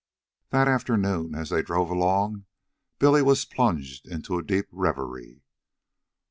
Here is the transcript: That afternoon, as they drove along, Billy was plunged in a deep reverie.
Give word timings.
That 0.49 0.67
afternoon, 0.67 1.35
as 1.35 1.51
they 1.51 1.61
drove 1.61 1.91
along, 1.91 2.45
Billy 2.97 3.21
was 3.21 3.45
plunged 3.45 4.07
in 4.07 4.23
a 4.27 4.41
deep 4.41 4.65
reverie. 4.71 5.43